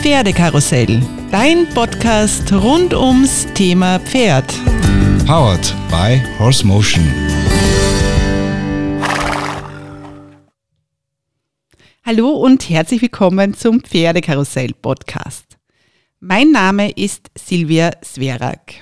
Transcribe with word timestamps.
Pferdekarussell, 0.00 1.02
dein 1.32 1.68
Podcast 1.74 2.52
rund 2.52 2.94
ums 2.94 3.48
Thema 3.54 3.98
Pferd. 3.98 4.46
Powered 5.26 5.74
by 5.90 6.22
Horse 6.38 6.64
Motion. 6.64 7.02
Hallo 12.06 12.30
und 12.30 12.70
herzlich 12.70 13.02
willkommen 13.02 13.54
zum 13.54 13.80
Pferdekarussell 13.80 14.72
Podcast. 14.80 15.58
Mein 16.20 16.52
Name 16.52 16.92
ist 16.92 17.32
Silvia 17.36 17.90
Sverak. 18.04 18.74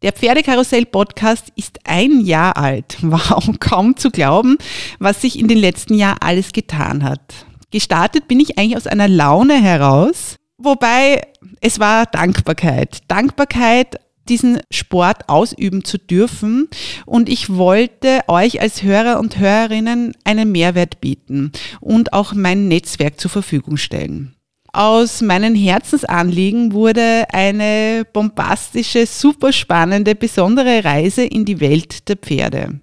Der 0.00 0.12
Pferdekarussell 0.12 0.86
Podcast 0.86 1.52
ist 1.56 1.78
ein 1.84 2.20
Jahr 2.20 2.56
alt. 2.56 2.96
Wow, 3.02 3.50
kaum 3.60 3.98
zu 3.98 4.10
glauben, 4.10 4.56
was 4.98 5.20
sich 5.20 5.38
in 5.38 5.46
den 5.46 5.58
letzten 5.58 5.92
Jahren 5.92 6.18
alles 6.22 6.52
getan 6.52 7.04
hat. 7.04 7.44
Gestartet 7.70 8.26
bin 8.28 8.40
ich 8.40 8.58
eigentlich 8.58 8.76
aus 8.76 8.86
einer 8.86 9.08
Laune 9.08 9.60
heraus, 9.60 10.36
wobei 10.58 11.22
es 11.60 11.78
war 11.78 12.06
Dankbarkeit. 12.06 12.98
Dankbarkeit, 13.08 14.00
diesen 14.28 14.60
Sport 14.70 15.28
ausüben 15.28 15.84
zu 15.84 15.98
dürfen. 15.98 16.68
Und 17.06 17.28
ich 17.28 17.50
wollte 17.50 18.22
euch 18.28 18.60
als 18.60 18.82
Hörer 18.82 19.18
und 19.18 19.38
Hörerinnen 19.38 20.16
einen 20.24 20.52
Mehrwert 20.52 21.00
bieten 21.00 21.52
und 21.80 22.12
auch 22.12 22.32
mein 22.32 22.68
Netzwerk 22.68 23.20
zur 23.20 23.30
Verfügung 23.30 23.76
stellen. 23.76 24.34
Aus 24.72 25.20
meinen 25.20 25.56
Herzensanliegen 25.56 26.72
wurde 26.72 27.24
eine 27.32 28.06
bombastische, 28.12 29.04
super 29.04 29.52
spannende, 29.52 30.14
besondere 30.14 30.84
Reise 30.84 31.24
in 31.24 31.44
die 31.44 31.58
Welt 31.58 32.08
der 32.08 32.16
Pferde. 32.16 32.80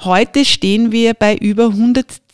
Heute 0.00 0.44
stehen 0.44 0.92
wir 0.92 1.14
bei 1.14 1.36
über 1.36 1.74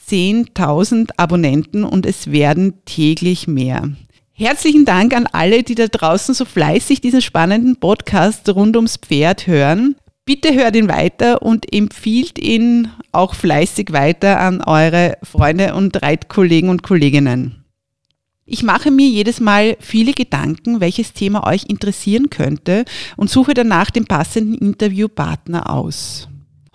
110.000 0.08 1.10
Abonnenten 1.16 1.84
und 1.84 2.06
es 2.06 2.30
werden 2.30 2.74
täglich 2.84 3.46
mehr. 3.46 3.90
Herzlichen 4.32 4.84
Dank 4.84 5.14
an 5.14 5.26
alle, 5.32 5.62
die 5.62 5.74
da 5.74 5.86
draußen 5.86 6.34
so 6.34 6.44
fleißig 6.44 7.00
diesen 7.00 7.22
spannenden 7.22 7.76
Podcast 7.76 8.48
rund 8.50 8.76
ums 8.76 8.96
Pferd 8.96 9.46
hören. 9.46 9.96
Bitte 10.26 10.54
hört 10.54 10.76
ihn 10.76 10.88
weiter 10.88 11.42
und 11.42 11.72
empfiehlt 11.72 12.38
ihn 12.38 12.90
auch 13.12 13.34
fleißig 13.34 13.92
weiter 13.92 14.40
an 14.40 14.60
eure 14.60 15.16
Freunde 15.22 15.74
und 15.74 16.02
Reitkollegen 16.02 16.68
und 16.68 16.82
Kolleginnen. 16.82 17.64
Ich 18.44 18.62
mache 18.62 18.90
mir 18.90 19.08
jedes 19.08 19.40
Mal 19.40 19.76
viele 19.80 20.12
Gedanken, 20.12 20.80
welches 20.80 21.12
Thema 21.12 21.46
euch 21.46 21.64
interessieren 21.68 22.30
könnte 22.30 22.84
und 23.16 23.30
suche 23.30 23.54
danach 23.54 23.90
den 23.90 24.04
passenden 24.04 24.54
Interviewpartner 24.54 25.70
aus. 25.70 26.28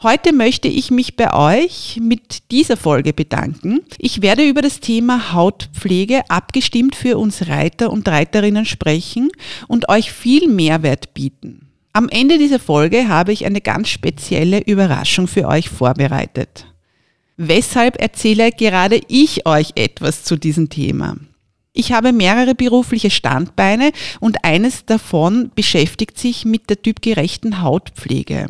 Heute 0.04 0.34
möchte 0.34 0.68
ich 0.68 0.90
mich 0.90 1.16
bei 1.16 1.32
euch 1.32 2.00
mit 2.02 2.50
dieser 2.50 2.76
Folge 2.76 3.14
bedanken. 3.14 3.82
Ich 4.00 4.24
werde 4.24 4.50
über 4.50 4.64
das 4.64 4.80
Thema 4.80 5.32
Hautpflege 5.34 6.28
abgestimmt 6.28 6.96
für 6.96 7.20
uns 7.20 7.48
Reiter 7.48 7.92
und 7.92 8.08
Reiterinnen 8.08 8.66
sprechen 8.66 9.30
und 9.68 9.90
euch 9.90 10.12
viel 10.12 10.48
Mehrwert 10.48 11.14
bieten. 11.14 11.68
Am 11.94 12.10
Ende 12.10 12.40
dieser 12.40 12.58
Folge 12.58 13.10
habe 13.10 13.32
ich 13.32 13.46
eine 13.46 13.62
ganz 13.62 13.90
spezielle 13.90 14.62
Überraschung 14.62 15.28
für 15.28 15.48
euch 15.48 15.70
vorbereitet. 15.70 16.66
Weshalb 17.38 18.02
erzähle 18.02 18.52
gerade 18.52 19.02
ich 19.08 19.46
euch 19.46 19.74
etwas 19.76 20.24
zu 20.24 20.36
diesem 20.36 20.70
Thema? 20.70 21.18
Ich 21.74 21.92
habe 21.92 22.12
mehrere 22.12 22.56
berufliche 22.56 23.12
Standbeine 23.12 23.92
und 24.20 24.44
eines 24.46 24.84
davon 24.84 25.52
beschäftigt 25.54 26.18
sich 26.18 26.44
mit 26.44 26.72
der 26.72 26.82
typgerechten 26.82 27.62
Hautpflege. 27.62 28.48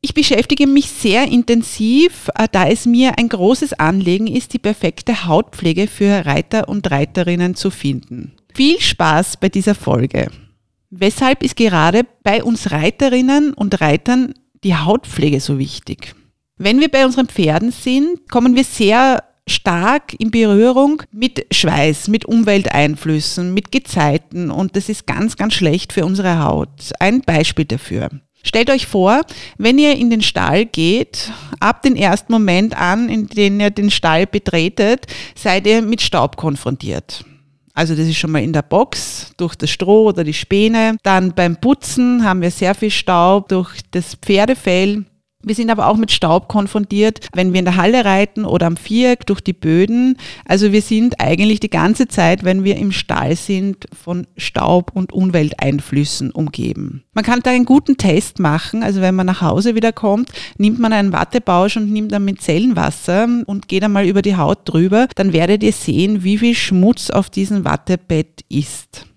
Ich 0.00 0.14
beschäftige 0.14 0.68
mich 0.68 0.88
sehr 0.90 1.26
intensiv, 1.26 2.28
äh, 2.36 2.46
da 2.50 2.68
es 2.68 2.86
mir 2.86 3.18
ein 3.18 3.28
großes 3.28 3.74
Anliegen 3.74 4.28
ist, 4.28 4.52
die 4.52 4.60
perfekte 4.60 5.26
Hautpflege 5.26 5.88
für 5.88 6.24
Reiter 6.24 6.68
und 6.68 6.88
Reiterinnen 6.88 7.56
zu 7.56 7.70
finden. 7.70 8.32
Viel 8.54 8.80
Spaß 8.80 9.38
bei 9.38 9.48
dieser 9.48 9.74
Folge. 9.74 10.30
Weshalb 10.90 11.42
ist 11.42 11.56
gerade 11.56 12.06
bei 12.22 12.42
uns 12.44 12.70
Reiterinnen 12.70 13.52
und 13.54 13.80
Reitern 13.80 14.34
die 14.62 14.76
Hautpflege 14.76 15.40
so 15.40 15.58
wichtig? 15.58 16.14
Wenn 16.56 16.80
wir 16.80 16.88
bei 16.88 17.04
unseren 17.04 17.26
Pferden 17.26 17.72
sind, 17.72 18.28
kommen 18.30 18.54
wir 18.54 18.64
sehr 18.64 19.24
stark 19.48 20.14
in 20.18 20.30
Berührung 20.30 21.02
mit 21.10 21.46
Schweiß, 21.52 22.08
mit 22.08 22.24
Umwelteinflüssen, 22.24 23.52
mit 23.52 23.72
Gezeiten 23.72 24.50
und 24.50 24.76
das 24.76 24.88
ist 24.88 25.06
ganz, 25.06 25.36
ganz 25.36 25.54
schlecht 25.54 25.92
für 25.92 26.04
unsere 26.04 26.42
Haut. 26.42 26.92
Ein 27.00 27.22
Beispiel 27.22 27.64
dafür. 27.64 28.10
Stellt 28.42 28.70
euch 28.70 28.86
vor, 28.86 29.22
wenn 29.58 29.78
ihr 29.78 29.96
in 29.96 30.10
den 30.10 30.22
Stall 30.22 30.64
geht, 30.64 31.32
ab 31.60 31.82
dem 31.82 31.96
ersten 31.96 32.32
Moment 32.32 32.76
an, 32.76 33.08
in 33.08 33.26
dem 33.26 33.60
ihr 33.60 33.70
den 33.70 33.90
Stall 33.90 34.26
betretet, 34.26 35.06
seid 35.34 35.66
ihr 35.66 35.82
mit 35.82 36.00
Staub 36.00 36.36
konfrontiert. 36.36 37.24
Also 37.74 37.94
das 37.94 38.06
ist 38.06 38.18
schon 38.18 38.32
mal 38.32 38.42
in 38.42 38.52
der 38.52 38.62
Box 38.62 39.32
durch 39.36 39.54
das 39.54 39.70
Stroh 39.70 40.08
oder 40.08 40.24
die 40.24 40.34
Späne. 40.34 40.96
Dann 41.04 41.32
beim 41.32 41.56
Putzen 41.56 42.24
haben 42.24 42.42
wir 42.42 42.50
sehr 42.50 42.74
viel 42.74 42.90
Staub 42.90 43.48
durch 43.48 43.80
das 43.92 44.16
Pferdefell. 44.16 45.04
Wir 45.44 45.54
sind 45.54 45.70
aber 45.70 45.86
auch 45.86 45.96
mit 45.96 46.10
Staub 46.10 46.48
konfrontiert, 46.48 47.28
wenn 47.32 47.52
wir 47.52 47.60
in 47.60 47.64
der 47.64 47.76
Halle 47.76 48.04
reiten 48.04 48.44
oder 48.44 48.66
am 48.66 48.76
Viereck 48.76 49.24
durch 49.24 49.40
die 49.40 49.52
Böden. 49.52 50.16
Also 50.44 50.72
wir 50.72 50.82
sind 50.82 51.20
eigentlich 51.20 51.60
die 51.60 51.70
ganze 51.70 52.08
Zeit, 52.08 52.42
wenn 52.42 52.64
wir 52.64 52.76
im 52.76 52.90
Stall 52.90 53.36
sind, 53.36 53.86
von 53.92 54.26
Staub 54.36 54.90
und 54.94 55.12
Umwelteinflüssen 55.12 56.32
umgeben. 56.32 57.04
Man 57.12 57.22
kann 57.22 57.38
da 57.40 57.50
einen 57.50 57.66
guten 57.66 57.96
Test 57.96 58.40
machen. 58.40 58.82
Also 58.82 59.00
wenn 59.00 59.14
man 59.14 59.26
nach 59.26 59.40
Hause 59.40 59.76
wieder 59.76 59.92
kommt, 59.92 60.30
nimmt 60.58 60.80
man 60.80 60.92
einen 60.92 61.12
Wattebausch 61.12 61.76
und 61.76 61.92
nimmt 61.92 62.10
dann 62.10 62.24
mit 62.24 62.42
Zellenwasser 62.42 63.28
und 63.46 63.68
geht 63.68 63.84
einmal 63.84 64.06
über 64.06 64.22
die 64.22 64.36
Haut 64.36 64.60
drüber. 64.64 65.06
Dann 65.14 65.32
werdet 65.32 65.62
ihr 65.62 65.72
sehen, 65.72 66.24
wie 66.24 66.38
viel 66.38 66.56
Schmutz 66.56 67.10
auf 67.10 67.30
diesem 67.30 67.64
Wattebett 67.64 68.40
ist. 68.48 69.07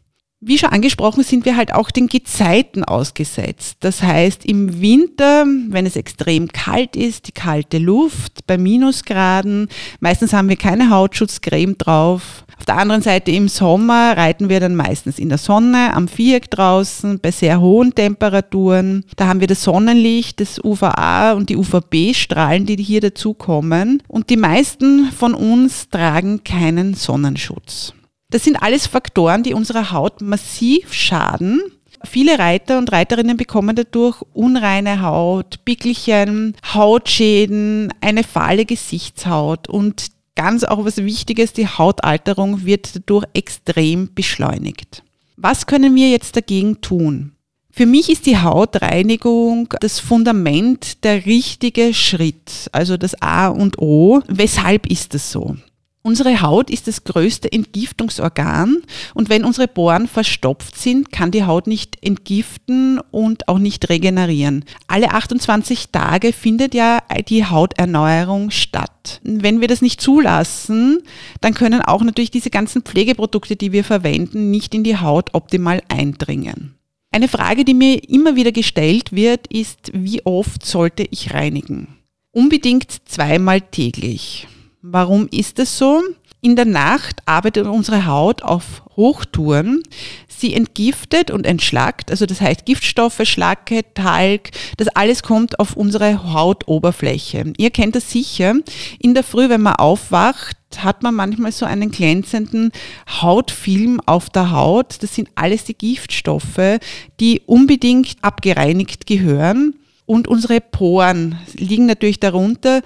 Wie 0.44 0.58
schon 0.58 0.72
angesprochen, 0.72 1.24
sind 1.24 1.46
wir 1.46 1.56
halt 1.56 1.72
auch 1.72 1.92
den 1.92 2.08
Gezeiten 2.08 2.84
ausgesetzt. 2.84 3.78
Das 3.82 4.02
heißt, 4.02 4.44
im 4.44 4.82
Winter, 4.82 5.46
wenn 5.70 5.86
es 5.86 5.96
extrem 5.96 6.48
kalt 6.48 6.96
ist, 6.96 7.28
die 7.28 7.32
kalte 7.32 7.78
Luft 7.78 8.48
bei 8.48 8.58
Minusgraden, 8.58 9.68
meistens 10.00 10.34
haben 10.34 10.50
wir 10.50 10.56
keine 10.56 10.90
Hautschutzcreme 10.90 11.78
drauf. 11.78 12.44
Auf 12.58 12.66
der 12.66 12.78
anderen 12.78 13.04
Seite 13.04 13.30
im 13.30 13.50
Sommer 13.50 14.18
reiten 14.18 14.50
wir 14.50 14.60
dann 14.60 14.76
meistens 14.76 15.20
in 15.20 15.30
der 15.30 15.38
Sonne, 15.38 15.94
am 15.94 16.08
Viereck 16.08 16.50
draußen, 16.50 17.20
bei 17.20 17.30
sehr 17.30 17.62
hohen 17.62 17.94
Temperaturen. 17.94 19.06
Da 19.18 19.28
haben 19.28 19.42
wir 19.42 19.48
das 19.48 19.62
Sonnenlicht, 19.62 20.40
das 20.40 20.60
UVA 20.64 21.34
und 21.34 21.50
die 21.52 21.56
UVB-Strahlen, 21.56 22.66
die 22.66 22.78
hier 22.78 23.02
dazukommen. 23.02 24.02
Und 24.08 24.32
die 24.32 24.38
meisten 24.38 25.12
von 25.12 25.36
uns 25.36 25.90
tragen 25.90 26.44
keinen 26.44 26.96
Sonnenschutz. 26.96 27.94
Das 28.32 28.46
sind 28.46 28.64
alles 28.64 28.88
Faktoren, 28.88 29.44
die 29.44 29.54
unserer 29.54 29.92
Haut 29.92 30.22
massiv 30.22 30.94
schaden. 30.94 31.62
Viele 32.04 32.40
Reiter 32.40 32.80
und 32.80 32.92
Reiterinnen 32.92 33.38
bekommen 33.38 33.76
dadurch 33.76 34.22
unreine 34.34 35.02
Haut, 35.02 35.64
Pickelchen, 35.66 36.56
Hautschäden, 36.74 37.94
eine 38.02 38.24
fahle 38.24 38.66
Gesichtshaut 38.66 39.68
und 39.68 40.08
ganz 40.36 40.64
auch 40.64 40.84
was 40.86 40.98
Wichtiges, 40.98 41.54
die 41.54 41.68
Hautalterung 41.68 42.66
wird 42.66 42.96
dadurch 42.96 43.26
extrem 43.34 44.14
beschleunigt. 44.16 45.04
Was 45.36 45.68
können 45.68 45.94
wir 45.94 46.10
jetzt 46.10 46.36
dagegen 46.36 46.82
tun? 46.82 47.34
Für 47.70 47.86
mich 47.86 48.10
ist 48.10 48.26
die 48.26 48.38
Hautreinigung 48.38 49.74
das 49.82 50.00
Fundament, 50.00 51.04
der 51.04 51.26
richtige 51.26 51.94
Schritt, 51.94 52.70
also 52.72 52.98
das 52.98 53.22
A 53.22 53.48
und 53.50 53.78
O. 53.80 54.22
Weshalb 54.28 54.88
ist 54.88 55.14
das 55.14 55.32
so? 55.32 55.56
Unsere 56.04 56.42
Haut 56.42 56.72
ist 56.72 56.88
das 56.88 57.04
größte 57.04 57.52
Entgiftungsorgan 57.52 58.82
und 59.14 59.30
wenn 59.30 59.46
unsere 59.46 59.68
Poren 59.68 60.08
verstopft 60.08 60.76
sind, 60.76 61.12
kann 61.12 61.30
die 61.30 61.44
Haut 61.44 61.68
nicht 61.68 62.04
entgiften 62.04 63.00
und 63.12 63.48
auch 63.48 63.60
nicht 63.60 63.88
regenerieren. 63.88 64.66
Alle 64.88 65.12
28 65.12 65.90
Tage 65.92 66.34
findet 66.34 66.74
ja 66.74 67.00
die 67.30 67.46
Hauterneuerung 67.46 68.50
statt. 68.50 69.22
Wenn 69.24 69.62
wir 69.62 69.68
das 69.68 69.84
nicht 69.84 70.02
zulassen, 70.02 71.04
dann 71.40 71.54
können 71.54 71.82
auch 71.82 72.02
natürlich 72.02 72.32
diese 72.32 72.50
ganzen 72.50 72.82
Pflegeprodukte, 72.82 73.56
die 73.56 73.72
wir 73.72 73.84
verwenden, 73.84 74.50
nicht 74.50 74.74
in 74.74 74.84
die 74.84 74.98
Haut 74.98 75.36
optimal 75.36 75.84
eindringen. 75.88 76.74
Eine 77.12 77.28
Frage, 77.28 77.64
die 77.64 77.76
mir 77.76 78.10
immer 78.10 78.36
wieder 78.36 78.52
gestellt 78.52 79.12
wird, 79.12 79.46
ist, 79.48 79.92
wie 79.94 80.26
oft 80.26 80.66
sollte 80.66 81.06
ich 81.12 81.34
reinigen? 81.34 81.90
Unbedingt 82.32 83.08
zweimal 83.08 83.62
täglich. 83.62 84.48
Warum 84.82 85.28
ist 85.32 85.60
es 85.60 85.78
so? 85.78 86.02
In 86.44 86.56
der 86.56 86.66
Nacht 86.66 87.22
arbeitet 87.28 87.68
unsere 87.68 88.08
Haut 88.08 88.42
auf 88.42 88.82
Hochtouren. 88.96 89.84
Sie 90.28 90.56
entgiftet 90.56 91.30
und 91.30 91.46
entschlackt, 91.46 92.10
also 92.10 92.26
das 92.26 92.42
heißt 92.42 92.66
Giftstoffe, 92.66 93.22
Schlacke, 93.26 93.82
Talg, 93.94 94.50
das 94.78 94.88
alles 94.88 95.22
kommt 95.22 95.60
auf 95.60 95.78
unsere 95.78 96.34
Hautoberfläche. 96.34 97.54
Ihr 97.58 97.70
kennt 97.70 97.96
das 97.96 98.10
sicher. 98.10 98.56
In 98.98 99.14
der 99.14 99.24
Früh, 99.24 99.50
wenn 99.50 99.62
man 99.62 99.76
aufwacht, 99.76 100.58
hat 100.78 101.04
man 101.04 101.14
manchmal 101.14 101.52
so 101.52 101.68
einen 101.68 101.92
glänzenden 101.92 102.72
Hautfilm 103.08 104.02
auf 104.08 104.32
der 104.32 104.52
Haut. 104.52 105.04
Das 105.04 105.14
sind 105.14 105.30
alles 105.36 105.66
die 105.66 105.78
Giftstoffe, 105.78 106.80
die 107.20 107.42
unbedingt 107.46 108.16
abgereinigt 108.24 109.06
gehören. 109.06 109.76
Und 110.08 110.28
unsere 110.28 110.60
Poren 110.60 111.38
liegen 111.54 111.86
natürlich 111.86 112.20
darunter. 112.20 112.82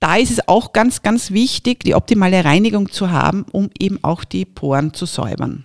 Da 0.00 0.16
ist 0.16 0.30
es 0.30 0.46
auch 0.46 0.72
ganz, 0.72 1.02
ganz 1.02 1.32
wichtig, 1.32 1.80
die 1.84 1.94
optimale 1.94 2.44
Reinigung 2.44 2.90
zu 2.90 3.10
haben, 3.10 3.44
um 3.50 3.70
eben 3.78 3.98
auch 4.02 4.24
die 4.24 4.44
Poren 4.44 4.94
zu 4.94 5.06
säubern. 5.06 5.64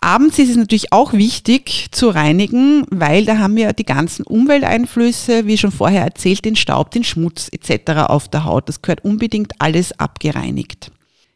Abends 0.00 0.38
ist 0.38 0.50
es 0.50 0.56
natürlich 0.56 0.92
auch 0.92 1.14
wichtig 1.14 1.86
zu 1.90 2.10
reinigen, 2.10 2.84
weil 2.90 3.24
da 3.24 3.38
haben 3.38 3.56
wir 3.56 3.72
die 3.72 3.86
ganzen 3.86 4.24
Umwelteinflüsse, 4.26 5.46
wie 5.46 5.56
schon 5.56 5.72
vorher 5.72 6.02
erzählt, 6.02 6.44
den 6.44 6.56
Staub, 6.56 6.90
den 6.90 7.04
Schmutz 7.04 7.48
etc. 7.50 8.02
auf 8.08 8.28
der 8.28 8.44
Haut. 8.44 8.68
Das 8.68 8.82
gehört 8.82 9.02
unbedingt 9.02 9.54
alles 9.60 9.98
abgereinigt. 9.98 10.92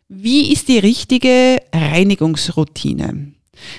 Wie 0.08 0.52
ist 0.52 0.68
die 0.68 0.78
richtige 0.78 1.62
Reinigungsroutine? 1.74 3.32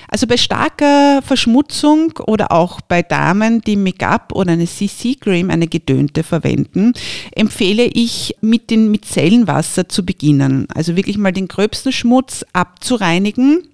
Also 0.08 0.26
bei 0.26 0.36
starker 0.36 1.20
Verschmutzung 1.22 2.12
oder 2.26 2.52
auch 2.52 2.80
bei 2.80 3.02
Damen, 3.02 3.60
die 3.62 3.76
Make-up 3.76 4.32
oder 4.34 4.52
eine 4.52 4.66
CC-Cream, 4.66 5.50
eine 5.50 5.66
gedönte 5.66 6.22
verwenden, 6.22 6.92
empfehle 7.32 7.84
ich 7.84 8.36
mit 8.40 8.70
dem 8.70 8.90
Micellenwasser 8.90 9.88
zu 9.88 10.04
beginnen. 10.04 10.66
Also 10.74 10.96
wirklich 10.96 11.18
mal 11.18 11.32
den 11.32 11.48
gröbsten 11.48 11.92
Schmutz 11.92 12.44
abzureinigen 12.52 13.70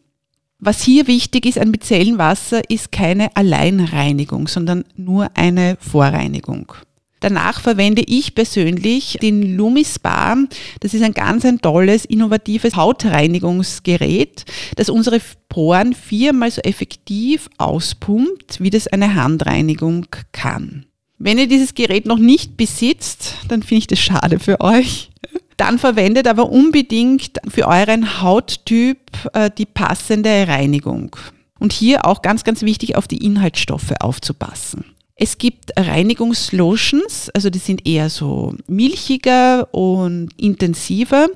was 0.58 0.82
hier 0.82 1.06
wichtig 1.06 1.44
ist 1.44 1.58
an 1.58 1.70
Micellenwasser, 1.70 2.70
ist 2.70 2.90
keine 2.90 3.36
Alleinreinigung, 3.36 4.48
sondern 4.48 4.84
nur 4.96 5.28
eine 5.34 5.76
Vorreinigung. 5.80 6.72
Danach 7.20 7.60
verwende 7.60 8.02
ich 8.06 8.34
persönlich 8.34 9.18
den 9.22 9.56
Lumispa. 9.56 10.36
Das 10.80 10.92
ist 10.92 11.02
ein 11.02 11.14
ganz 11.14 11.44
ein 11.44 11.60
tolles, 11.60 12.04
innovatives 12.04 12.76
Hautreinigungsgerät, 12.76 14.44
das 14.76 14.90
unsere 14.90 15.20
Poren 15.48 15.94
viermal 15.94 16.50
so 16.50 16.60
effektiv 16.60 17.48
auspumpt, 17.58 18.60
wie 18.60 18.70
das 18.70 18.86
eine 18.86 19.14
Handreinigung 19.14 20.06
kann. 20.32 20.86
Wenn 21.18 21.38
ihr 21.38 21.48
dieses 21.48 21.74
Gerät 21.74 22.04
noch 22.04 22.18
nicht 22.18 22.58
besitzt, 22.58 23.36
dann 23.48 23.62
finde 23.62 23.78
ich 23.78 23.86
das 23.86 24.00
schade 24.00 24.38
für 24.38 24.60
euch. 24.60 25.10
Dann 25.56 25.78
verwendet 25.78 26.28
aber 26.28 26.50
unbedingt 26.50 27.38
für 27.48 27.66
euren 27.66 28.20
Hauttyp 28.20 28.98
äh, 29.32 29.50
die 29.56 29.64
passende 29.64 30.46
Reinigung. 30.46 31.16
Und 31.58 31.72
hier 31.72 32.04
auch 32.04 32.20
ganz, 32.20 32.44
ganz 32.44 32.60
wichtig, 32.60 32.96
auf 32.96 33.08
die 33.08 33.24
Inhaltsstoffe 33.24 33.92
aufzupassen. 34.00 34.84
Es 35.18 35.38
gibt 35.38 35.72
Reinigungslotions, 35.78 37.30
also 37.30 37.48
die 37.48 37.58
sind 37.58 37.86
eher 37.88 38.10
so 38.10 38.54
milchiger 38.66 39.72
und 39.72 40.28
intensiver. 40.36 41.28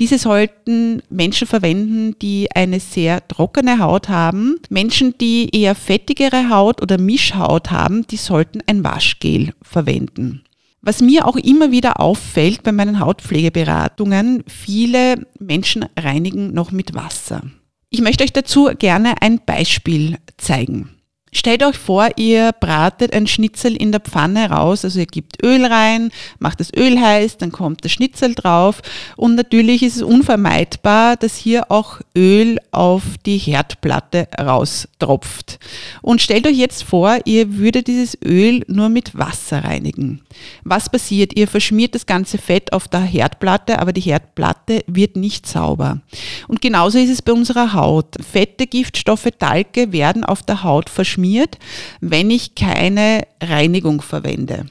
Diese 0.00 0.18
sollten 0.18 1.02
Menschen 1.10 1.46
verwenden, 1.46 2.18
die 2.22 2.48
eine 2.54 2.80
sehr 2.80 3.28
trockene 3.28 3.78
Haut 3.78 4.08
haben. 4.08 4.56
Menschen, 4.70 5.18
die 5.18 5.50
eher 5.54 5.74
fettigere 5.74 6.48
Haut 6.48 6.80
oder 6.80 6.96
Mischhaut 6.96 7.70
haben, 7.70 8.06
die 8.06 8.16
sollten 8.16 8.62
ein 8.66 8.82
Waschgel 8.82 9.52
verwenden. 9.60 10.42
Was 10.80 11.02
mir 11.02 11.26
auch 11.26 11.36
immer 11.36 11.70
wieder 11.70 12.00
auffällt 12.00 12.62
bei 12.62 12.72
meinen 12.72 13.00
Hautpflegeberatungen, 13.00 14.44
viele 14.46 15.26
Menschen 15.38 15.84
reinigen 15.98 16.54
noch 16.54 16.72
mit 16.72 16.94
Wasser. 16.94 17.42
Ich 17.90 18.00
möchte 18.00 18.24
euch 18.24 18.32
dazu 18.32 18.70
gerne 18.78 19.20
ein 19.20 19.40
Beispiel 19.44 20.16
zeigen. 20.38 20.95
Stellt 21.36 21.62
euch 21.62 21.76
vor, 21.76 22.08
ihr 22.16 22.52
bratet 22.52 23.12
ein 23.12 23.26
Schnitzel 23.26 23.76
in 23.76 23.92
der 23.92 24.00
Pfanne 24.00 24.48
raus, 24.48 24.86
also 24.86 25.00
ihr 25.00 25.06
gebt 25.06 25.44
Öl 25.44 25.66
rein, 25.66 26.10
macht 26.38 26.60
das 26.60 26.72
Öl 26.74 26.98
heiß, 26.98 27.36
dann 27.36 27.52
kommt 27.52 27.84
das 27.84 27.92
Schnitzel 27.92 28.34
drauf 28.34 28.80
und 29.18 29.34
natürlich 29.34 29.82
ist 29.82 29.96
es 29.96 30.02
unvermeidbar, 30.02 31.16
dass 31.16 31.36
hier 31.36 31.70
auch 31.70 32.00
Öl 32.16 32.56
auf 32.70 33.02
die 33.26 33.36
Herdplatte 33.36 34.28
raustropft. 34.40 35.58
Und 36.00 36.22
stellt 36.22 36.46
euch 36.46 36.56
jetzt 36.56 36.84
vor, 36.84 37.18
ihr 37.26 37.58
würdet 37.58 37.88
dieses 37.88 38.16
Öl 38.24 38.64
nur 38.66 38.88
mit 38.88 39.18
Wasser 39.18 39.62
reinigen. 39.62 40.22
Was 40.64 40.88
passiert? 40.88 41.36
Ihr 41.36 41.48
verschmiert 41.48 41.94
das 41.94 42.06
ganze 42.06 42.38
Fett 42.38 42.72
auf 42.72 42.88
der 42.88 43.00
Herdplatte, 43.00 43.78
aber 43.78 43.92
die 43.92 44.00
Herdplatte 44.00 44.84
wird 44.86 45.16
nicht 45.16 45.46
sauber. 45.46 46.00
Und 46.48 46.62
genauso 46.62 46.96
ist 46.96 47.10
es 47.10 47.20
bei 47.20 47.32
unserer 47.32 47.74
Haut. 47.74 48.14
Fette, 48.26 48.66
Giftstoffe, 48.66 49.28
Talke 49.38 49.92
werden 49.92 50.24
auf 50.24 50.42
der 50.42 50.62
Haut 50.62 50.88
verschmiert 50.88 51.25
schmiert, 51.26 51.58
wenn 52.00 52.30
ich 52.30 52.54
keine 52.54 53.26
Reinigung 53.42 54.00
verwende. 54.02 54.66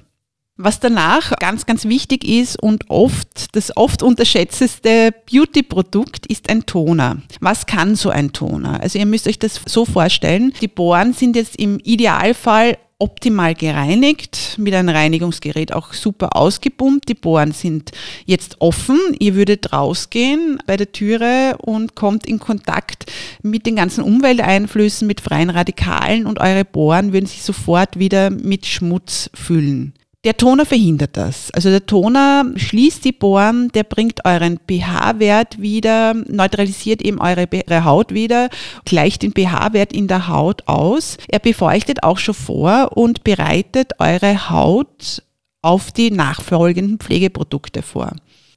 Was 0.57 0.79
danach 0.79 1.33
ganz, 1.41 1.65
ganz 1.65 1.83
wichtig 1.83 2.23
ist 2.23 2.57
und 2.61 2.89
oft 2.89 3.53
das 3.57 3.75
oft 3.75 4.01
unterschätzteste 4.01 5.13
Beauty-Produkt 5.29 6.27
ist 6.27 6.49
ein 6.49 6.65
Toner. 6.65 7.17
Was 7.41 7.65
kann 7.65 7.95
so 7.95 8.09
ein 8.09 8.31
Toner? 8.31 8.79
Also 8.79 8.97
ihr 8.97 9.05
müsst 9.05 9.27
euch 9.27 9.37
das 9.37 9.59
so 9.65 9.83
vorstellen, 9.83 10.53
die 10.61 10.69
Bohren 10.69 11.11
sind 11.11 11.35
jetzt 11.35 11.57
im 11.57 11.79
Idealfall 11.83 12.77
optimal 12.97 13.55
gereinigt, 13.55 14.55
mit 14.57 14.73
einem 14.73 14.89
Reinigungsgerät 14.89 15.73
auch 15.73 15.93
super 15.93 16.35
ausgepumpt. 16.35 17.09
Die 17.09 17.13
Bohren 17.13 17.51
sind 17.51 17.91
jetzt 18.25 18.61
offen. 18.61 18.99
Ihr 19.19 19.35
würdet 19.35 19.73
rausgehen 19.73 20.59
bei 20.65 20.77
der 20.77 20.91
Türe 20.91 21.57
und 21.59 21.95
kommt 21.95 22.25
in 22.25 22.39
Kontakt 22.39 23.11
mit 23.41 23.65
den 23.65 23.75
ganzen 23.75 24.03
Umwelteinflüssen, 24.03 25.07
mit 25.07 25.19
freien 25.19 25.49
Radikalen 25.49 26.25
und 26.25 26.39
eure 26.39 26.63
Bohren 26.63 27.11
würden 27.11 27.25
sich 27.25 27.43
sofort 27.43 27.99
wieder 27.99 28.29
mit 28.29 28.65
Schmutz 28.65 29.29
füllen. 29.33 29.93
Der 30.25 30.37
Toner 30.37 30.65
verhindert 30.65 31.17
das. 31.17 31.51
Also 31.51 31.69
der 31.69 31.85
Toner 31.85 32.51
schließt 32.55 33.05
die 33.05 33.11
Poren, 33.11 33.69
der 33.75 33.83
bringt 33.83 34.25
euren 34.25 34.59
pH-Wert 34.67 35.61
wieder, 35.61 36.15
neutralisiert 36.15 37.03
eben 37.03 37.21
eure, 37.21 37.47
Haut 37.85 38.11
wieder, 38.11 38.49
gleicht 38.85 39.21
den 39.21 39.33
pH-Wert 39.33 39.93
in 39.93 40.07
der 40.07 40.27
Haut 40.27 40.67
aus. 40.67 41.17
Er 41.27 41.37
befeuchtet 41.37 42.01
auch 42.01 42.17
schon 42.17 42.33
vor 42.33 42.97
und 42.97 43.23
bereitet 43.23 43.99
eure 43.99 44.49
Haut 44.49 45.21
auf 45.61 45.91
die 45.91 46.09
nachfolgenden 46.09 46.97
Pflegeprodukte 46.97 47.83
vor. 47.83 48.11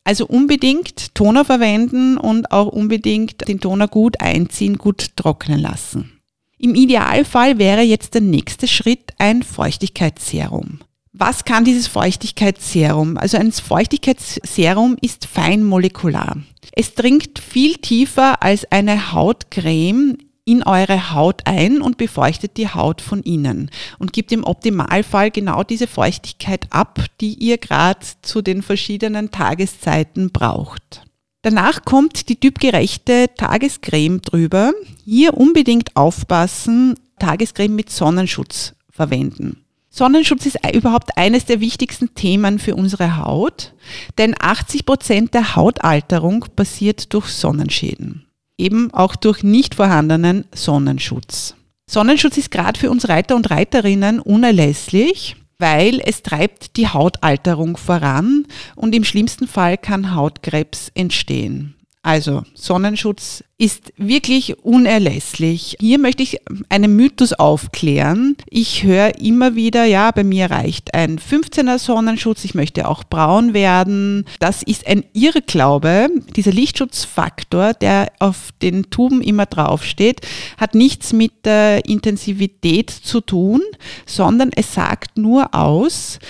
Also 0.05 0.27
unbedingt 0.27 1.15
Toner 1.15 1.45
verwenden 1.45 2.17
und 2.17 2.51
auch 2.51 2.69
unbedingt 2.69 3.47
den 3.47 3.61
Toner 3.61 3.89
gut 3.89 4.23
einziehen, 4.23 4.79
gut 4.79 5.17
trocknen 5.17 5.61
lassen. 5.61 6.19
Im 6.57 6.75
Idealfall 6.75 7.59
wäre 7.59 7.83
jetzt 7.83 8.15
der 8.15 8.23
nächste 8.23 8.67
Schritt 8.67 9.13
ein 9.19 9.43
Feuchtigkeitsserum. 9.43 10.81
Was 11.21 11.45
kann 11.45 11.65
dieses 11.65 11.89
Feuchtigkeitsserum? 11.89 13.17
Also 13.17 13.39
ein 13.39 13.51
Feuchtigkeitsserum 13.51 14.97
ist 15.01 15.27
feinmolekular. 15.27 16.37
Es 16.71 16.95
dringt 16.95 17.41
viel 17.41 17.75
tiefer 17.75 18.41
als 18.41 18.71
eine 18.71 19.13
Hautcreme 19.13 20.19
in 20.45 20.63
eure 20.63 21.13
Haut 21.13 21.43
ein 21.45 21.83
und 21.83 21.99
befeuchtet 21.99 22.57
die 22.57 22.69
Haut 22.69 23.01
von 23.01 23.21
innen 23.25 23.69
und 23.99 24.13
gibt 24.13 24.31
im 24.31 24.45
Optimalfall 24.45 25.33
genau 25.33 25.65
diese 25.65 25.89
Feuchtigkeit 25.89 26.69
ab, 26.71 27.05
die 27.21 27.35
ihr 27.35 27.59
gerade 27.59 28.07
zu 28.23 28.41
den 28.41 28.63
verschiedenen 28.63 29.33
Tageszeiten 29.33 30.31
braucht. 30.31 31.03
Danach 31.43 31.85
kommt 31.85 32.29
die 32.29 32.37
typgerechte 32.37 33.27
Tagescreme 33.37 34.23
drüber. 34.23 34.73
Hier 35.05 35.37
unbedingt 35.37 35.97
aufpassen, 35.97 36.95
Tagescreme 37.19 37.75
mit 37.75 37.91
Sonnenschutz 37.91 38.75
verwenden. 38.89 39.65
Sonnenschutz 39.99 40.47
ist 40.47 40.59
überhaupt 40.73 41.19
eines 41.19 41.45
der 41.45 41.59
wichtigsten 41.59 42.15
Themen 42.15 42.61
für 42.61 42.77
unsere 42.77 43.17
Haut, 43.17 43.75
denn 44.17 44.37
80 44.39 44.87
Prozent 44.87 45.35
der 45.35 45.57
Hautalterung 45.57 46.45
passiert 46.55 47.13
durch 47.13 47.27
Sonnenschäden, 47.27 48.25
eben 48.57 48.95
auch 48.95 49.17
durch 49.17 49.43
nicht 49.43 49.75
vorhandenen 49.75 50.45
Sonnenschutz. 50.55 51.57
Sonnenschutz 51.91 52.37
ist 52.39 52.53
gerade 52.53 52.79
für 52.79 52.93
uns 52.93 53.09
Reiter 53.09 53.35
und 53.35 53.51
Reiterinnen 53.51 54.21
unerlässlich, 54.21 55.35
weil 55.59 56.01
es 56.05 56.23
treibt 56.23 56.77
die 56.77 56.87
Hautalterung 56.87 57.77
voran 57.77 58.47
und 58.77 58.95
im 58.95 59.03
schlimmsten 59.03 59.49
Fall 59.49 59.77
kann 59.77 60.15
Hautkrebs 60.15 60.93
entstehen. 60.95 61.75
Also 62.03 62.43
Sonnenschutz 62.55 63.43
ist 63.59 63.93
wirklich 63.97 64.65
unerlässlich. 64.65 65.77
Hier 65.81 65.99
möchte 65.99 66.23
ich 66.23 66.39
einen 66.69 66.95
Mythos 66.95 67.33
aufklären. 67.33 68.37
Ich 68.49 68.85
höre 68.85 69.19
immer 69.19 69.57
wieder, 69.57 69.85
ja, 69.85 70.13
bei 70.13 70.23
mir 70.23 70.49
reicht 70.49 70.95
ein 70.95 71.19
15er 71.19 71.79
Sonnenschutz, 71.79 72.45
ich 72.45 72.55
möchte 72.55 72.87
auch 72.87 73.03
braun 73.03 73.53
werden. 73.53 74.27
Das 74.39 74.63
ist 74.63 74.87
ein 74.87 75.05
Irrglaube. 75.13 76.09
Dieser 76.37 76.53
Lichtschutzfaktor, 76.53 77.75
der 77.75 78.13
auf 78.21 78.51
den 78.63 78.91
Tuben 78.91 79.21
immer 79.21 79.47
draufsteht, 79.47 80.21
hat 80.57 80.77
nichts 80.77 81.13
mit 81.13 81.45
der 81.45 81.85
Intensivität 81.85 82.91
zu 82.91 83.21
tun, 83.21 83.61
sondern 84.07 84.51
es 84.55 84.73
sagt 84.73 85.19
nur 85.19 85.53
aus, 85.53 86.21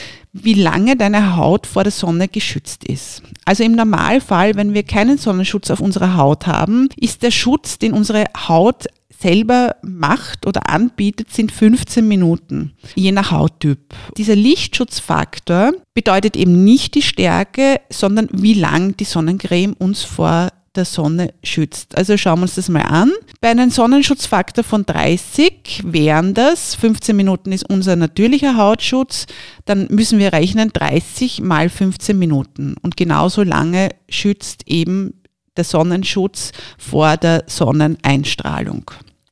wie 0.45 0.55
lange 0.55 0.97
deine 0.97 1.37
Haut 1.37 1.67
vor 1.67 1.85
der 1.85 1.93
Sonne 1.93 2.29
geschützt 2.29 2.85
ist. 2.85 3.23
Also 3.45 3.65
im 3.65 3.73
Normalfall, 3.73 4.55
wenn 4.57 4.75
wir 4.75 4.83
keinen 4.83 5.19
Sonnenschutz 5.19 5.71
auf 5.71 5.81
unserer 5.81 6.17
Haut 6.17 6.47
haben, 6.47 6.89
ist 6.97 7.23
der 7.23 7.31
Schutz, 7.31 7.79
den 7.79 7.93
unsere 7.93 8.25
Haut 8.49 8.87
selber 9.21 9.77
macht 9.83 10.47
oder 10.47 10.69
anbietet, 10.71 11.33
sind 11.33 11.51
15 11.51 12.07
Minuten, 12.07 12.73
je 12.95 13.13
nach 13.13 13.31
Hauttyp. 13.31 13.95
Dieser 14.17 14.37
Lichtschutzfaktor 14.37 15.73
bedeutet 15.95 16.37
eben 16.37 16.65
nicht 16.65 16.95
die 16.95 17.03
Stärke, 17.03 17.81
sondern 17.91 18.29
wie 18.33 18.55
lang 18.55 18.97
die 18.97 19.05
Sonnencreme 19.05 19.75
uns 19.75 20.05
vor 20.05 20.51
der 20.79 20.87
Sonne 20.87 21.35
schützt. 21.43 21.99
Also 21.99 22.17
schauen 22.17 22.39
wir 22.39 22.43
uns 22.43 22.55
das 22.55 22.71
mal 22.71 22.83
an. 22.83 23.13
Bei 23.41 23.51
einem 23.51 23.71
Sonnenschutzfaktor 23.71 24.65
von 24.65 24.87
30 24.87 25.83
wären 25.85 26.33
das, 26.33 26.75
15 26.77 27.15
Minuten 27.15 27.53
ist 27.53 27.69
unser 27.69 27.97
natürlicher 27.97 28.57
Hautschutz, 28.57 29.27
dann 29.67 29.89
müssen 29.91 30.19
wir 30.19 30.33
rechnen 30.33 30.71
30 30.73 31.43
mal 31.43 31.69
15 31.69 32.19
Minuten. 32.19 32.77
Und 32.81 32.97
genauso 32.97 33.43
lange 33.43 33.91
schützt 34.09 34.63
eben 34.67 35.21
der 35.57 35.65
Sonnenschutz 35.65 36.53
vor 36.79 37.17
der 37.17 37.45
Sonneneinstrahlung. 37.47 38.91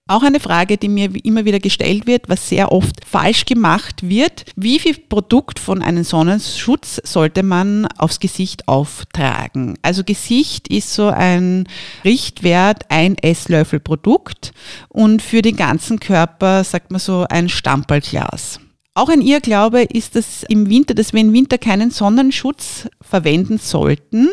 Auch 0.08 0.22
eine 0.22 0.38
Frage, 0.38 0.76
die 0.76 0.88
mir 0.88 1.10
immer 1.24 1.44
wieder 1.46 1.58
gestellt 1.58 2.06
wird, 2.06 2.28
was 2.28 2.48
sehr 2.48 2.70
oft 2.70 3.04
falsch 3.04 3.44
gemacht 3.44 4.08
wird. 4.08 4.44
Wie 4.54 4.78
viel 4.78 4.96
Produkt 4.96 5.58
von 5.58 5.82
einem 5.82 6.04
Sonnenschutz 6.04 7.00
sollte 7.02 7.42
man 7.42 7.86
aufs 7.98 8.20
Gesicht 8.20 8.68
auftragen? 8.68 9.76
Also 9.82 10.04
Gesicht 10.04 10.68
ist 10.68 10.94
so 10.94 11.08
ein 11.08 11.68
Richtwert, 12.04 12.84
ein 12.88 13.16
Esslöffel 13.18 13.80
Produkt 13.80 14.52
und 14.88 15.22
für 15.22 15.42
den 15.42 15.56
ganzen 15.56 15.98
Körper 15.98 16.62
sagt 16.62 16.92
man 16.92 17.00
so 17.00 17.26
ein 17.28 17.48
Stamperlglas. 17.48 18.60
Auch 18.96 19.10
ein 19.10 19.20
Irrglaube 19.20 19.82
ist 19.82 20.16
es 20.16 20.42
im 20.44 20.70
Winter, 20.70 20.94
dass 20.94 21.12
wir 21.12 21.20
im 21.20 21.34
Winter 21.34 21.58
keinen 21.58 21.90
Sonnenschutz 21.90 22.88
verwenden 23.02 23.58
sollten, 23.58 24.30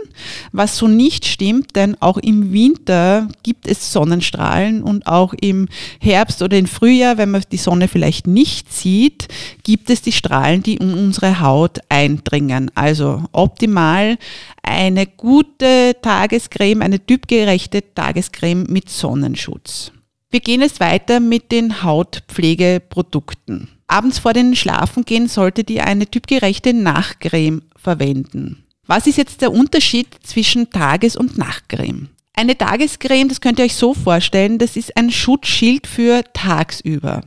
was 0.53 0.77
so 0.77 0.87
nicht 0.87 1.25
stimmt, 1.25 1.75
denn 1.75 2.01
auch 2.01 2.17
im 2.17 2.53
Winter 2.53 3.27
gibt 3.43 3.67
es 3.67 3.91
Sonnenstrahlen 3.91 4.81
und 4.81 5.05
auch 5.05 5.33
im 5.33 5.67
Herbst 5.99 6.41
oder 6.41 6.57
im 6.57 6.67
Frühjahr, 6.67 7.17
wenn 7.17 7.31
man 7.31 7.43
die 7.51 7.57
Sonne 7.57 7.89
vielleicht 7.89 8.25
nicht 8.25 8.71
sieht, 8.71 9.27
gibt 9.63 9.89
es 9.89 10.01
die 10.01 10.13
Strahlen, 10.13 10.63
die 10.63 10.77
in 10.77 10.93
unsere 10.93 11.41
Haut 11.41 11.79
eindringen. 11.89 12.71
Also 12.73 13.25
optimal 13.33 14.17
eine 14.61 15.07
gute 15.07 15.97
Tagescreme, 16.01 16.83
eine 16.83 17.05
typgerechte 17.05 17.83
Tagescreme 17.93 18.63
mit 18.69 18.89
Sonnenschutz. 18.89 19.91
Wir 20.31 20.39
gehen 20.39 20.61
jetzt 20.61 20.79
weiter 20.79 21.19
mit 21.19 21.51
den 21.51 21.83
Hautpflegeprodukten. 21.83 23.67
Abends 23.87 24.19
vor 24.19 24.33
den 24.33 24.55
Schlafengehen 24.55 25.27
solltet 25.27 25.69
ihr 25.69 25.85
eine 25.85 26.09
typgerechte 26.09 26.73
Nachtcreme 26.73 27.61
verwenden. 27.75 28.63
Was 28.85 29.07
ist 29.07 29.17
jetzt 29.17 29.41
der 29.41 29.51
Unterschied 29.51 30.07
zwischen 30.23 30.69
Tages- 30.69 31.15
und 31.15 31.37
Nachtcreme? 31.37 32.09
Eine 32.35 32.57
Tagescreme, 32.57 33.29
das 33.29 33.41
könnt 33.41 33.59
ihr 33.59 33.65
euch 33.65 33.75
so 33.75 33.93
vorstellen, 33.93 34.57
das 34.57 34.75
ist 34.75 34.97
ein 34.97 35.11
Schutzschild 35.11 35.85
für 35.85 36.23
tagsüber. 36.33 37.21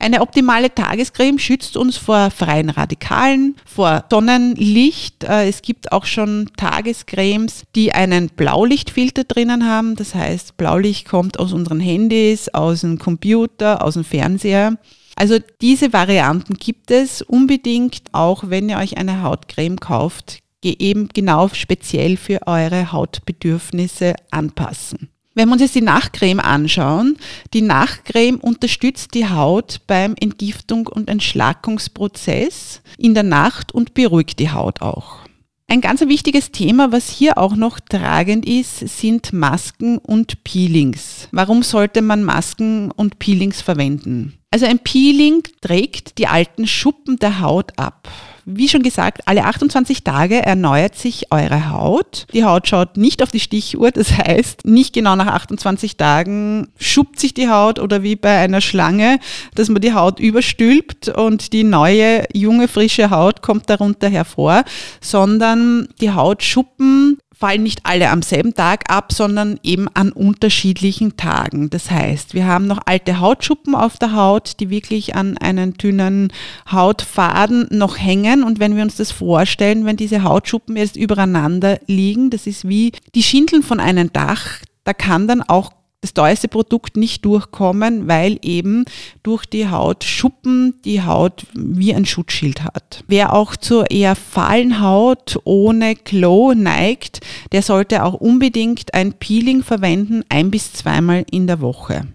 Eine 0.00 0.20
optimale 0.20 0.74
Tagescreme 0.74 1.38
schützt 1.38 1.76
uns 1.76 1.96
vor 1.96 2.32
freien 2.32 2.68
Radikalen, 2.68 3.54
vor 3.64 4.04
Sonnenlicht. 4.10 5.22
Äh, 5.22 5.48
es 5.48 5.62
gibt 5.62 5.92
auch 5.92 6.06
schon 6.06 6.50
Tagescremes, 6.56 7.66
die 7.76 7.92
einen 7.92 8.30
Blaulichtfilter 8.30 9.22
drinnen 9.22 9.64
haben. 9.64 9.94
Das 9.94 10.16
heißt, 10.16 10.56
Blaulicht 10.56 11.06
kommt 11.06 11.38
aus 11.38 11.52
unseren 11.52 11.78
Handys, 11.78 12.48
aus 12.48 12.80
dem 12.80 12.98
Computer, 12.98 13.84
aus 13.84 13.94
dem 13.94 14.02
Fernseher. 14.02 14.76
Also 15.18 15.40
diese 15.60 15.92
Varianten 15.92 16.54
gibt 16.54 16.92
es 16.92 17.22
unbedingt, 17.22 18.02
auch 18.12 18.44
wenn 18.50 18.68
ihr 18.68 18.78
euch 18.78 18.98
eine 18.98 19.24
Hautcreme 19.24 19.76
kauft, 19.76 20.38
eben 20.64 21.08
genau 21.08 21.48
speziell 21.48 22.16
für 22.16 22.46
eure 22.46 22.92
Hautbedürfnisse 22.92 24.14
anpassen. 24.30 25.08
Wenn 25.34 25.48
wir 25.48 25.54
uns 25.54 25.62
jetzt 25.62 25.74
die 25.74 25.80
Nachtcreme 25.80 26.38
anschauen, 26.38 27.16
die 27.52 27.62
Nachtcreme 27.62 28.38
unterstützt 28.38 29.14
die 29.14 29.28
Haut 29.28 29.80
beim 29.88 30.14
Entgiftung 30.20 30.86
und 30.86 31.10
Entschlackungsprozess 31.10 32.80
in 32.96 33.14
der 33.14 33.24
Nacht 33.24 33.72
und 33.72 33.94
beruhigt 33.94 34.38
die 34.38 34.52
Haut 34.52 34.82
auch. 34.82 35.27
Ein 35.70 35.82
ganz 35.82 36.00
wichtiges 36.00 36.50
Thema, 36.50 36.92
was 36.92 37.10
hier 37.10 37.36
auch 37.36 37.54
noch 37.54 37.78
tragend 37.78 38.46
ist, 38.46 38.78
sind 38.88 39.34
Masken 39.34 39.98
und 39.98 40.42
Peelings. 40.42 41.28
Warum 41.30 41.62
sollte 41.62 42.00
man 42.00 42.24
Masken 42.24 42.90
und 42.90 43.18
Peelings 43.18 43.60
verwenden? 43.60 44.38
Also 44.50 44.64
ein 44.64 44.78
Peeling 44.78 45.42
trägt 45.60 46.16
die 46.16 46.26
alten 46.26 46.66
Schuppen 46.66 47.18
der 47.18 47.40
Haut 47.40 47.78
ab. 47.78 48.08
Wie 48.50 48.68
schon 48.68 48.82
gesagt, 48.82 49.20
alle 49.26 49.44
28 49.44 50.04
Tage 50.04 50.42
erneuert 50.42 50.96
sich 50.96 51.30
eure 51.30 51.70
Haut. 51.70 52.26
Die 52.32 52.44
Haut 52.44 52.66
schaut 52.66 52.96
nicht 52.96 53.22
auf 53.22 53.30
die 53.30 53.40
Stichuhr, 53.40 53.90
das 53.90 54.16
heißt, 54.16 54.64
nicht 54.64 54.94
genau 54.94 55.16
nach 55.16 55.26
28 55.26 55.98
Tagen 55.98 56.68
schuppt 56.78 57.20
sich 57.20 57.34
die 57.34 57.50
Haut 57.50 57.78
oder 57.78 58.02
wie 58.02 58.16
bei 58.16 58.38
einer 58.38 58.62
Schlange, 58.62 59.18
dass 59.54 59.68
man 59.68 59.82
die 59.82 59.92
Haut 59.92 60.18
überstülpt 60.18 61.08
und 61.10 61.52
die 61.52 61.62
neue, 61.62 62.24
junge, 62.32 62.68
frische 62.68 63.10
Haut 63.10 63.42
kommt 63.42 63.68
darunter 63.68 64.08
hervor, 64.08 64.64
sondern 65.02 65.88
die 66.00 66.12
Hautschuppen 66.12 67.18
fallen 67.38 67.62
nicht 67.62 67.80
alle 67.84 68.10
am 68.10 68.22
selben 68.22 68.52
Tag 68.54 68.90
ab, 68.90 69.12
sondern 69.12 69.60
eben 69.62 69.86
an 69.94 70.10
unterschiedlichen 70.10 71.16
Tagen. 71.16 71.70
Das 71.70 71.88
heißt, 71.88 72.34
wir 72.34 72.46
haben 72.46 72.66
noch 72.66 72.80
alte 72.84 73.20
Hautschuppen 73.20 73.76
auf 73.76 73.96
der 73.96 74.14
Haut, 74.14 74.58
die 74.58 74.70
wirklich 74.70 75.14
an 75.14 75.38
einen 75.38 75.74
dünnen 75.74 76.32
Hautfaden 76.70 77.68
noch 77.70 77.96
hängen. 77.96 78.42
Und 78.42 78.58
wenn 78.58 78.74
wir 78.74 78.82
uns 78.82 78.96
das 78.96 79.12
vorstellen, 79.12 79.84
wenn 79.84 79.96
diese 79.96 80.24
Hautschuppen 80.24 80.76
jetzt 80.76 80.96
übereinander 80.96 81.78
liegen, 81.86 82.30
das 82.30 82.48
ist 82.48 82.66
wie 82.66 82.92
die 83.14 83.22
Schindeln 83.22 83.62
von 83.62 83.78
einem 83.78 84.12
Dach, 84.12 84.58
da 84.82 84.92
kann 84.92 85.28
dann 85.28 85.42
auch 85.42 85.70
das 86.00 86.14
teuerste 86.14 86.46
Produkt 86.46 86.96
nicht 86.96 87.24
durchkommen, 87.24 88.06
weil 88.06 88.38
eben 88.42 88.84
durch 89.22 89.46
die 89.46 89.68
Hautschuppen 89.68 90.74
die 90.84 91.02
Haut 91.02 91.46
wie 91.54 91.92
ein 91.92 92.06
Schutzschild 92.06 92.62
hat. 92.62 93.02
Wer 93.08 93.32
auch 93.32 93.56
zur 93.56 93.90
eher 93.90 94.14
fahlen 94.14 94.80
Haut 94.80 95.40
ohne 95.44 95.96
Glow 95.96 96.54
neigt, 96.54 97.20
der 97.50 97.62
sollte 97.62 98.04
auch 98.04 98.14
unbedingt 98.14 98.94
ein 98.94 99.14
Peeling 99.14 99.64
verwenden, 99.64 100.22
ein 100.28 100.50
bis 100.50 100.72
zweimal 100.72 101.24
in 101.30 101.48
der 101.48 101.60
Woche. 101.60 102.06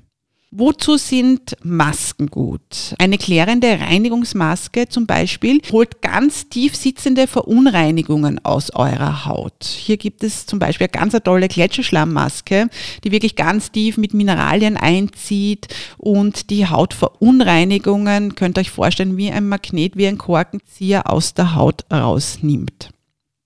Wozu 0.56 0.98
sind 0.98 1.58
Masken 1.64 2.28
gut? 2.28 2.94
Eine 3.00 3.18
klärende 3.18 3.80
Reinigungsmaske 3.80 4.88
zum 4.88 5.08
Beispiel 5.08 5.60
holt 5.72 6.04
ganz 6.04 6.48
tief 6.48 6.76
sitzende 6.76 7.26
Verunreinigungen 7.26 8.38
aus 8.46 8.70
eurer 8.70 9.26
Haut. 9.26 9.64
Hier 9.64 9.98
gibt 9.98 10.24
es 10.24 10.46
zum 10.46 10.60
Beispiel 10.60 10.86
eine 10.94 11.00
ganz 11.00 11.18
tolle 11.24 11.48
Gletscherschlammmaske, 11.48 12.68
die 13.04 13.12
wirklich 13.12 13.36
ganz 13.36 13.72
tief 13.72 13.98
mit 13.98 14.14
Mineralien 14.14 14.78
einzieht 14.78 15.70
und 15.98 16.52
die 16.52 16.68
Hautverunreinigungen, 16.68 18.36
könnt 18.36 18.60
ihr 18.60 18.62
euch 18.62 18.70
vorstellen, 18.70 19.18
wie 19.18 19.32
ein 19.32 19.48
Magnet, 19.50 19.98
wie 19.98 20.06
ein 20.06 20.20
Korkenzieher 20.20 21.12
aus 21.12 21.34
der 21.34 21.56
Haut 21.56 21.84
rausnimmt. 21.92 22.92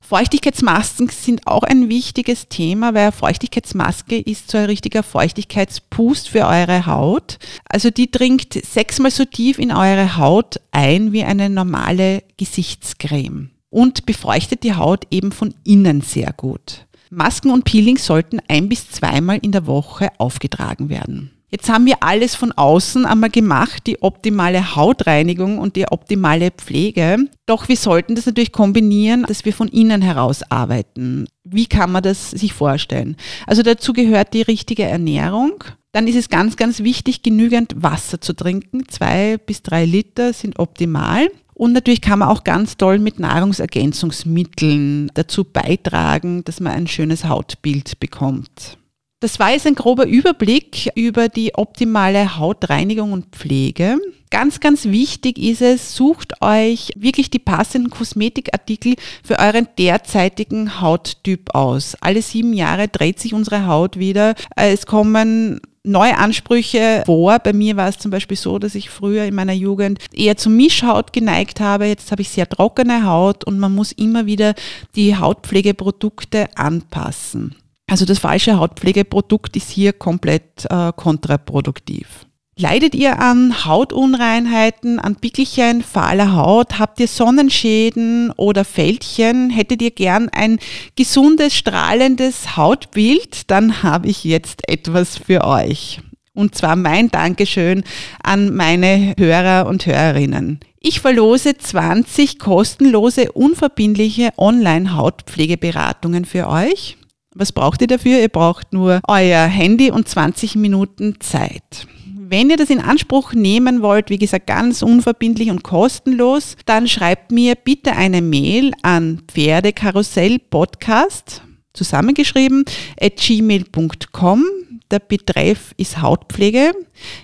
Feuchtigkeitsmasken 0.07 1.09
sind 1.09 1.47
auch 1.47 1.63
ein 1.63 1.89
wichtiges 1.89 2.47
Thema, 2.47 2.93
weil 2.93 3.11
Feuchtigkeitsmaske 3.11 4.17
ist 4.17 4.49
so 4.49 4.57
ein 4.57 4.63
richtiger 4.63 5.03
Feuchtigkeitspust 5.03 6.29
für 6.29 6.47
eure 6.47 6.85
Haut. 6.85 7.39
Also 7.67 7.89
die 7.89 8.09
dringt 8.09 8.53
sechsmal 8.53 9.11
so 9.11 9.25
tief 9.25 9.59
in 9.59 9.73
eure 9.73 10.15
Haut 10.15 10.61
ein 10.71 11.11
wie 11.11 11.25
eine 11.25 11.49
normale 11.49 12.23
Gesichtscreme 12.37 13.49
und 13.69 14.05
befeuchtet 14.05 14.63
die 14.63 14.75
Haut 14.75 15.03
eben 15.11 15.33
von 15.33 15.53
innen 15.65 15.99
sehr 15.99 16.31
gut. 16.31 16.85
Masken 17.09 17.51
und 17.51 17.65
Peelings 17.65 18.05
sollten 18.05 18.39
ein 18.47 18.69
bis 18.69 18.89
zweimal 18.89 19.39
in 19.41 19.51
der 19.51 19.67
Woche 19.67 20.09
aufgetragen 20.19 20.87
werden. 20.87 21.36
Jetzt 21.49 21.69
haben 21.69 21.85
wir 21.85 22.03
alles 22.03 22.35
von 22.35 22.51
außen 22.51 23.05
einmal 23.05 23.29
gemacht, 23.29 23.87
die 23.87 24.01
optimale 24.01 24.75
Hautreinigung 24.75 25.59
und 25.59 25.77
die 25.77 25.87
optimale 25.87 26.51
Pflege. 26.51 27.29
Doch 27.45 27.69
wir 27.69 27.77
sollten 27.77 28.15
das 28.15 28.25
natürlich 28.25 28.51
kombinieren, 28.51 29.23
dass 29.25 29.45
wir 29.45 29.53
von 29.53 29.69
innen 29.69 30.01
heraus 30.01 30.43
arbeiten. 30.49 31.27
Wie 31.45 31.67
kann 31.67 31.93
man 31.93 32.03
das 32.03 32.31
sich 32.31 32.51
vorstellen? 32.51 33.15
Also 33.45 33.63
dazu 33.63 33.93
gehört 33.93 34.33
die 34.33 34.41
richtige 34.41 34.83
Ernährung. 34.83 35.63
Dann 35.93 36.07
ist 36.07 36.17
es 36.17 36.27
ganz, 36.27 36.57
ganz 36.57 36.83
wichtig, 36.83 37.23
genügend 37.23 37.73
Wasser 37.77 38.19
zu 38.19 38.33
trinken. 38.33 38.87
Zwei 38.89 39.37
bis 39.37 39.63
drei 39.63 39.85
Liter 39.85 40.33
sind 40.33 40.59
optimal. 40.59 41.29
Und 41.53 41.71
natürlich 41.71 42.01
kann 42.01 42.19
man 42.19 42.27
auch 42.27 42.43
ganz 42.43 42.75
toll 42.75 42.99
mit 42.99 43.19
Nahrungsergänzungsmitteln 43.19 45.11
dazu 45.13 45.45
beitragen, 45.45 46.43
dass 46.43 46.59
man 46.59 46.73
ein 46.73 46.87
schönes 46.87 47.23
Hautbild 47.23 47.99
bekommt. 48.01 48.77
Das 49.19 49.39
war 49.39 49.49
jetzt 49.49 49.65
ein 49.65 49.73
grober 49.73 50.05
Überblick 50.05 50.91
über 50.93 51.27
die 51.27 51.55
optimale 51.55 52.37
Hautreinigung 52.37 53.13
und 53.13 53.35
Pflege. 53.35 53.97
Ganz, 54.29 54.59
ganz 54.59 54.85
wichtig 54.85 55.39
ist 55.39 55.63
es, 55.63 55.95
sucht 55.95 56.39
euch 56.43 56.91
wirklich 56.95 57.31
die 57.31 57.39
passenden 57.39 57.89
Kosmetikartikel 57.89 58.93
für 59.23 59.39
euren 59.39 59.67
derzeitigen 59.79 60.81
Hauttyp 60.81 61.55
aus. 61.55 61.95
Alle 61.99 62.21
sieben 62.21 62.53
Jahre 62.53 62.89
dreht 62.89 63.19
sich 63.19 63.33
unsere 63.33 63.65
Haut 63.65 63.97
wieder. 63.97 64.35
Es 64.55 64.85
kommen 64.85 65.61
neue 65.81 66.15
Ansprüche 66.15 67.01
vor. 67.07 67.39
Bei 67.39 67.53
mir 67.53 67.75
war 67.75 67.89
es 67.89 67.97
zum 67.97 68.11
Beispiel 68.11 68.37
so, 68.37 68.59
dass 68.59 68.75
ich 68.75 68.91
früher 68.91 69.23
in 69.23 69.33
meiner 69.33 69.53
Jugend 69.53 69.97
eher 70.13 70.37
zur 70.37 70.51
Mischhaut 70.51 71.11
geneigt 71.11 71.59
habe. 71.59 71.87
Jetzt 71.87 72.11
habe 72.11 72.21
ich 72.21 72.29
sehr 72.29 72.47
trockene 72.47 73.03
Haut 73.03 73.45
und 73.45 73.57
man 73.57 73.73
muss 73.73 73.93
immer 73.93 74.27
wieder 74.27 74.53
die 74.95 75.17
Hautpflegeprodukte 75.17 76.55
anpassen. 76.55 77.55
Also 77.89 78.05
das 78.05 78.19
falsche 78.19 78.59
Hautpflegeprodukt 78.59 79.55
ist 79.55 79.69
hier 79.69 79.93
komplett 79.93 80.65
äh, 80.69 80.91
kontraproduktiv. 80.93 82.27
Leidet 82.59 82.95
ihr 82.95 83.19
an 83.19 83.65
Hautunreinheiten, 83.65 84.97
an 84.99 85.15
Pickelchen, 85.15 85.83
fahler 85.83 86.33
Haut? 86.33 86.79
Habt 86.79 86.99
ihr 86.99 87.07
Sonnenschäden 87.07 88.31
oder 88.35 88.65
Fältchen? 88.65 89.51
Hättet 89.51 89.81
ihr 89.83 89.91
gern 89.91 90.27
ein 90.29 90.57
gesundes, 90.95 91.55
strahlendes 91.55 92.57
Hautbild? 92.57 93.51
Dann 93.51 93.83
habe 93.83 94.07
ich 94.07 94.23
jetzt 94.23 94.67
etwas 94.67 95.17
für 95.17 95.45
euch. 95.45 96.01
Und 96.33 96.55
zwar 96.55 96.75
mein 96.75 97.09
Dankeschön 97.09 97.83
an 98.23 98.55
meine 98.55 99.13
Hörer 99.17 99.67
und 99.67 99.85
Hörerinnen. 99.85 100.59
Ich 100.79 100.99
verlose 100.99 101.57
20 101.57 102.39
kostenlose, 102.39 103.31
unverbindliche 103.33 104.31
Online-Hautpflegeberatungen 104.35 106.25
für 106.25 106.47
euch. 106.47 106.96
Was 107.39 107.51
braucht 107.51 107.81
ihr 107.81 107.87
dafür? 107.87 108.19
Ihr 108.19 108.29
braucht 108.29 108.73
nur 108.73 108.99
euer 109.07 109.45
Handy 109.45 109.91
und 109.91 110.09
20 110.09 110.55
Minuten 110.55 111.17
Zeit. 111.19 111.85
Wenn 112.17 112.49
ihr 112.49 112.57
das 112.57 112.71
in 112.71 112.81
Anspruch 112.81 113.33
nehmen 113.33 113.83
wollt, 113.83 114.09
wie 114.09 114.17
gesagt, 114.17 114.47
ganz 114.47 114.81
unverbindlich 114.81 115.51
und 115.51 115.63
kostenlos, 115.63 116.55
dann 116.65 116.87
schreibt 116.87 117.31
mir 117.31 117.53
bitte 117.53 117.91
eine 117.91 118.23
Mail 118.23 118.71
an 118.81 119.21
Pferdekarussellpodcast, 119.27 121.43
zusammengeschrieben, 121.73 122.65
at 122.99 123.17
gmail.com. 123.17 124.43
Der 124.89 124.99
Betreff 124.99 125.75
ist 125.77 126.01
Hautpflege. 126.01 126.71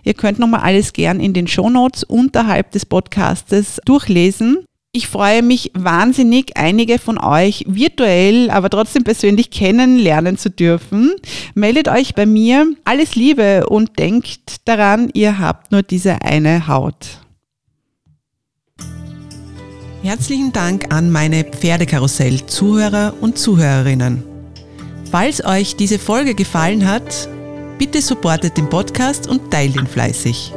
Ihr 0.04 0.14
könnt 0.14 0.38
nochmal 0.38 0.62
alles 0.62 0.94
gern 0.94 1.20
in 1.20 1.34
den 1.34 1.48
Shownotes 1.48 2.04
unterhalb 2.04 2.70
des 2.70 2.86
Podcastes 2.86 3.82
durchlesen. 3.86 4.64
Ich 4.96 5.08
freue 5.08 5.42
mich 5.42 5.72
wahnsinnig, 5.74 6.56
einige 6.56 7.00
von 7.00 7.18
euch 7.18 7.66
virtuell, 7.68 8.52
aber 8.52 8.70
trotzdem 8.70 9.04
persönlich 9.04 9.50
kennenlernen 9.50 10.38
zu 10.38 10.52
dürfen. 10.52 11.16
Meldet 11.56 11.88
euch 11.88 12.14
bei 12.14 12.28
mir. 12.28 12.68
Alles 12.84 13.16
Liebe 13.16 13.66
und 13.68 13.98
denkt 13.98 14.58
daran, 14.66 15.10
ihr 15.16 15.40
habt 15.40 15.72
nur 15.72 15.82
diese 15.82 16.22
eine 16.22 16.68
Haut. 16.68 17.22
Herzlichen 20.04 20.54
Dank 20.54 20.94
an 20.94 21.10
meine 21.10 21.44
Pferdekarussell-Zuhörer 21.44 23.16
und 23.20 23.40
Zuhörerinnen. 23.40 24.22
Falls 25.10 25.44
euch 25.44 25.76
diese 25.76 25.98
Folge 25.98 26.36
gefallen 26.36 26.88
hat, 26.88 27.28
bitte 27.80 28.00
supportet 28.00 28.58
den 28.58 28.70
Podcast 28.70 29.28
und 29.28 29.50
teilt 29.50 29.76
ihn 29.76 29.88
fleißig. 29.88 30.54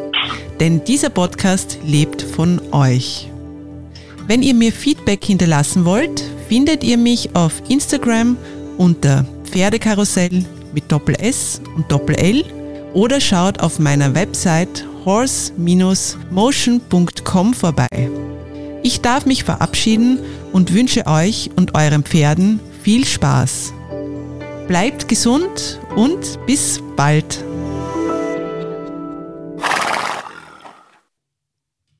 Denn 0.60 0.84
dieser 0.84 1.08
Podcast 1.08 1.78
lebt 1.86 2.20
von 2.20 2.60
euch. 2.72 3.30
Wenn 4.28 4.42
ihr 4.42 4.54
mir 4.54 4.72
Feedback 4.72 5.24
hinterlassen 5.24 5.84
wollt, 5.84 6.24
findet 6.48 6.82
ihr 6.82 6.98
mich 6.98 7.36
auf 7.36 7.62
Instagram 7.68 8.36
unter 8.76 9.24
Pferdekarussell 9.44 10.44
mit 10.72 10.90
Doppel 10.90 11.14
S 11.20 11.60
und 11.76 11.92
Doppel 11.92 12.16
L 12.16 12.44
oder 12.92 13.20
schaut 13.20 13.60
auf 13.60 13.78
meiner 13.78 14.12
Website 14.14 14.84
horse-motion.com 15.04 17.54
vorbei. 17.54 18.10
Ich 18.82 19.00
darf 19.00 19.26
mich 19.26 19.44
verabschieden 19.44 20.18
und 20.52 20.74
wünsche 20.74 21.06
euch 21.06 21.50
und 21.54 21.76
euren 21.76 22.02
Pferden 22.02 22.58
viel 22.82 23.04
Spaß. 23.04 23.72
Bleibt 24.66 25.06
gesund 25.08 25.78
und 25.94 26.44
bis 26.46 26.80
bald. 26.96 27.44